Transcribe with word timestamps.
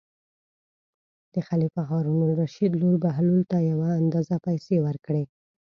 د 1.33 1.35
خلیفه 1.47 1.81
هارون 1.89 2.19
الرشید 2.27 2.71
لور 2.81 2.95
بهلول 3.03 3.41
ته 3.51 3.57
یو 3.71 3.79
اندازه 4.01 4.35
پېسې 4.45 4.77
ورکړې. 4.85 5.23